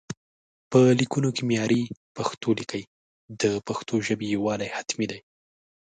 [0.71, 1.81] په ليکونو کې معياري
[2.15, 2.83] پښتو ليکئ،
[3.41, 5.19] د پښتو ژبې يووالي حتمي دی